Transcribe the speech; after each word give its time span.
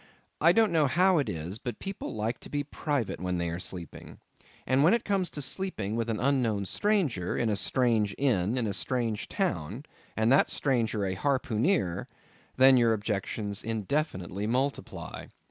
I 0.41 0.51
don't 0.51 0.71
know 0.71 0.87
how 0.87 1.19
it 1.19 1.29
is, 1.29 1.59
but 1.59 1.77
people 1.77 2.11
like 2.15 2.39
to 2.39 2.49
be 2.49 2.63
private 2.63 3.21
when 3.21 3.37
they 3.37 3.49
are 3.51 3.59
sleeping. 3.59 4.17
And 4.65 4.83
when 4.83 4.95
it 4.95 5.05
comes 5.05 5.29
to 5.29 5.43
sleeping 5.43 5.95
with 5.95 6.09
an 6.09 6.19
unknown 6.19 6.65
stranger, 6.65 7.37
in 7.37 7.49
a 7.51 7.55
strange 7.55 8.15
inn, 8.17 8.57
in 8.57 8.65
a 8.65 8.73
strange 8.73 9.27
town, 9.29 9.85
and 10.17 10.31
that 10.31 10.49
stranger 10.49 11.05
a 11.05 11.13
harpooneer, 11.13 12.07
then 12.55 12.77
your 12.77 12.93
objections 12.93 13.63
indefinitely 13.63 14.47
multiply. 14.47 15.27